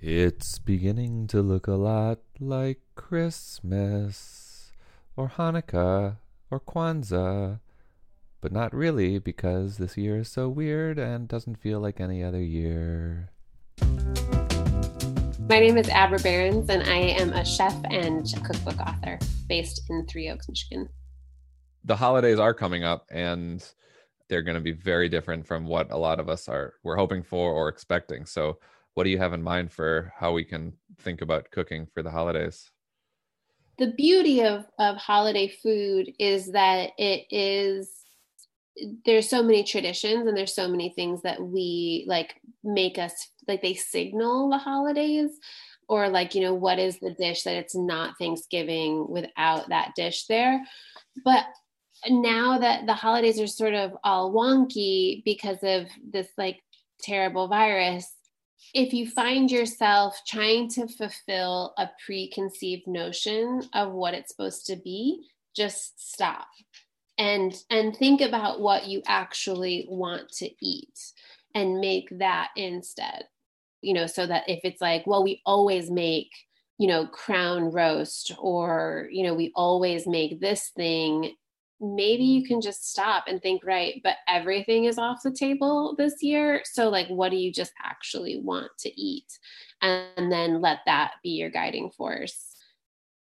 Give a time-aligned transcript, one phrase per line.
[0.00, 4.70] It's beginning to look a lot like Christmas
[5.16, 6.18] or Hanukkah
[6.52, 7.58] or Kwanzaa,
[8.40, 12.40] but not really because this year is so weird and doesn't feel like any other
[12.40, 13.30] year.
[13.80, 19.18] My name is Abra Berens, and I am a chef and cookbook author
[19.48, 20.88] based in Three Oaks, Michigan.
[21.84, 23.68] The holidays are coming up, and
[24.28, 27.24] they're going to be very different from what a lot of us are we're hoping
[27.24, 28.26] for or expecting.
[28.26, 28.58] So,
[28.98, 30.72] what do you have in mind for how we can
[31.02, 32.68] think about cooking for the holidays?
[33.78, 37.92] The beauty of of holiday food is that it is
[39.04, 43.14] there's so many traditions and there's so many things that we like make us
[43.46, 45.30] like they signal the holidays
[45.88, 50.26] or like you know what is the dish that it's not thanksgiving without that dish
[50.26, 50.60] there
[51.24, 51.44] but
[52.08, 56.58] now that the holidays are sort of all wonky because of this like
[57.00, 58.17] terrible virus
[58.74, 64.76] if you find yourself trying to fulfill a preconceived notion of what it's supposed to
[64.76, 65.22] be
[65.58, 66.46] just stop.
[67.18, 70.98] And and think about what you actually want to eat
[71.54, 73.24] and make that instead.
[73.82, 76.30] You know so that if it's like well we always make
[76.78, 81.34] you know crown roast or you know we always make this thing
[81.80, 86.22] maybe you can just stop and think right but everything is off the table this
[86.22, 86.62] year.
[86.64, 89.38] So like what do you just actually want to eat?
[89.80, 92.56] And then let that be your guiding force.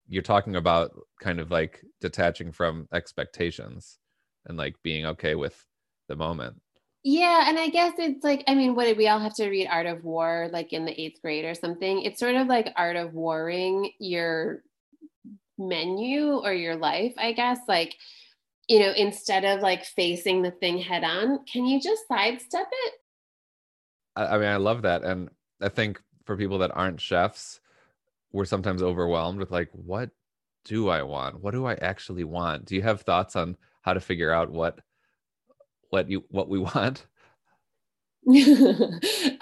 [0.08, 4.00] You're talking about kind of like detaching from expectations
[4.48, 5.66] and like being okay with
[6.08, 6.60] the moment.
[7.04, 9.66] Yeah and i guess it's like i mean what did we all have to read
[9.66, 12.02] art of war like in the eighth grade or something?
[12.02, 14.64] It's sort of like art of warring your
[15.60, 17.60] menu or your life i guess.
[17.68, 17.96] Like
[18.72, 22.94] you know, instead of like facing the thing head on, can you just sidestep it?
[24.16, 25.04] I, I mean, I love that.
[25.04, 27.60] And I think for people that aren't chefs,
[28.32, 30.12] we're sometimes overwhelmed with like, what
[30.64, 31.42] do I want?
[31.42, 32.64] What do I actually want?
[32.64, 34.80] Do you have thoughts on how to figure out what
[35.90, 37.06] what you what we want?
[38.30, 38.32] uh,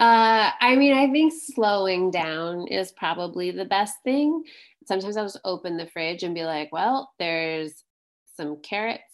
[0.00, 4.42] I mean, I think slowing down is probably the best thing.
[4.86, 7.84] Sometimes I'll just open the fridge and be like, well, there's
[8.36, 9.04] some carrots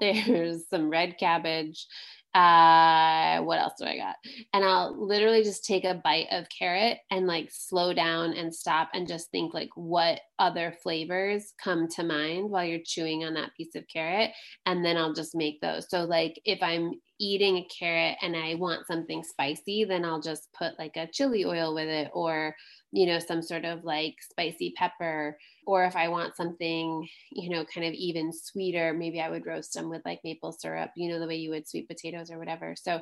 [0.00, 1.86] there's some red cabbage.
[2.34, 4.16] Uh, what else do I got?
[4.52, 8.90] And I'll literally just take a bite of carrot and like slow down and stop
[8.92, 13.54] and just think like what other flavors come to mind while you're chewing on that
[13.56, 14.30] piece of carrot.
[14.66, 15.88] And then I'll just make those.
[15.88, 20.48] So, like, if I'm eating a carrot and I want something spicy, then I'll just
[20.56, 22.54] put like a chili oil with it or,
[22.92, 25.36] you know, some sort of like spicy pepper
[25.66, 29.74] or if I want something, you know, kind of even sweeter, maybe I would roast
[29.74, 32.74] them with like maple syrup, you know, the way you would sweet potatoes or whatever.
[32.76, 33.00] So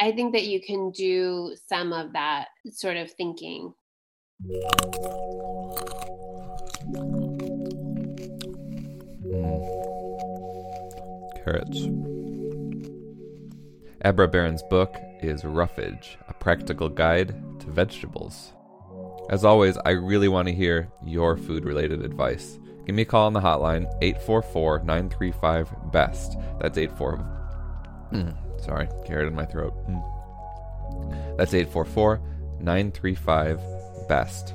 [0.00, 3.72] I think that you can do some of that sort of thinking.
[4.44, 5.16] Mm.
[11.44, 12.15] Carrots.
[14.04, 18.52] Abra Berens' book is Ruffage, a practical guide to vegetables.
[19.30, 22.58] As always, I really want to hear your food related advice.
[22.84, 26.36] Give me a call on the hotline 844 935 BEST.
[26.60, 27.18] That's 84.
[28.12, 29.74] Mm, sorry, carrot in my throat.
[29.88, 31.36] Mm.
[31.36, 32.20] That's 844
[32.60, 33.60] 935
[34.08, 34.52] BEST.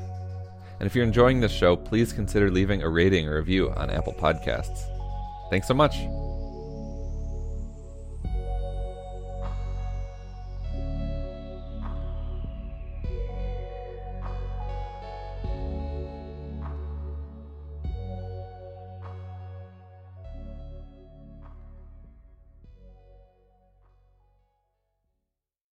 [0.79, 4.13] And if you're enjoying this show, please consider leaving a rating or review on Apple
[4.13, 4.83] Podcasts.
[5.49, 5.97] Thanks so much.